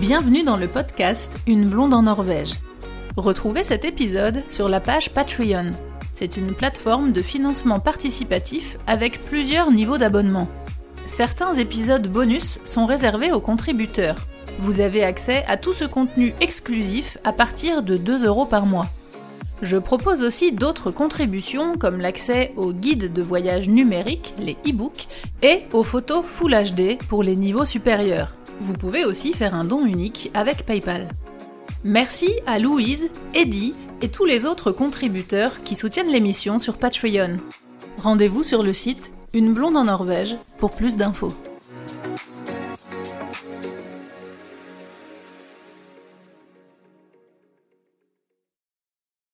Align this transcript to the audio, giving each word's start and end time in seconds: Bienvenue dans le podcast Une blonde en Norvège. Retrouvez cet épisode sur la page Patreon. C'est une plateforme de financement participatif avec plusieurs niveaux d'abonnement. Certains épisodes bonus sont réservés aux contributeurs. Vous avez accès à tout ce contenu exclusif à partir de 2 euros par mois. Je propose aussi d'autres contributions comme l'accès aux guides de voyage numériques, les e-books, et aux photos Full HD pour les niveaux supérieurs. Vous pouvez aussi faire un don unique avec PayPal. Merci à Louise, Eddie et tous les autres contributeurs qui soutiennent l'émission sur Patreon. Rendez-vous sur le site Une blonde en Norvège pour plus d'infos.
Bienvenue 0.00 0.44
dans 0.44 0.56
le 0.56 0.68
podcast 0.68 1.36
Une 1.48 1.68
blonde 1.68 1.92
en 1.92 2.02
Norvège. 2.02 2.52
Retrouvez 3.16 3.64
cet 3.64 3.84
épisode 3.84 4.44
sur 4.48 4.68
la 4.68 4.78
page 4.78 5.10
Patreon. 5.10 5.72
C'est 6.14 6.36
une 6.36 6.54
plateforme 6.54 7.10
de 7.10 7.20
financement 7.20 7.80
participatif 7.80 8.78
avec 8.86 9.20
plusieurs 9.20 9.72
niveaux 9.72 9.98
d'abonnement. 9.98 10.48
Certains 11.04 11.54
épisodes 11.54 12.06
bonus 12.06 12.60
sont 12.64 12.86
réservés 12.86 13.32
aux 13.32 13.40
contributeurs. 13.40 14.14
Vous 14.60 14.80
avez 14.80 15.02
accès 15.02 15.44
à 15.48 15.56
tout 15.56 15.72
ce 15.72 15.84
contenu 15.84 16.32
exclusif 16.40 17.18
à 17.24 17.32
partir 17.32 17.82
de 17.82 17.96
2 17.96 18.24
euros 18.24 18.46
par 18.46 18.66
mois. 18.66 18.86
Je 19.62 19.78
propose 19.78 20.22
aussi 20.22 20.52
d'autres 20.52 20.92
contributions 20.92 21.76
comme 21.76 22.00
l'accès 22.00 22.52
aux 22.56 22.72
guides 22.72 23.12
de 23.12 23.22
voyage 23.22 23.68
numériques, 23.68 24.32
les 24.38 24.56
e-books, 24.64 25.08
et 25.42 25.62
aux 25.72 25.82
photos 25.82 26.24
Full 26.24 26.54
HD 26.54 26.98
pour 27.08 27.24
les 27.24 27.34
niveaux 27.34 27.64
supérieurs. 27.64 28.37
Vous 28.60 28.72
pouvez 28.74 29.04
aussi 29.04 29.32
faire 29.32 29.54
un 29.54 29.64
don 29.64 29.86
unique 29.86 30.30
avec 30.34 30.66
PayPal. 30.66 31.08
Merci 31.84 32.32
à 32.46 32.58
Louise, 32.58 33.08
Eddie 33.34 33.74
et 34.02 34.08
tous 34.08 34.24
les 34.24 34.46
autres 34.46 34.72
contributeurs 34.72 35.62
qui 35.62 35.76
soutiennent 35.76 36.10
l'émission 36.10 36.58
sur 36.58 36.76
Patreon. 36.76 37.38
Rendez-vous 37.98 38.42
sur 38.42 38.62
le 38.62 38.72
site 38.72 39.12
Une 39.32 39.52
blonde 39.52 39.76
en 39.76 39.84
Norvège 39.84 40.36
pour 40.58 40.72
plus 40.72 40.96
d'infos. 40.96 41.32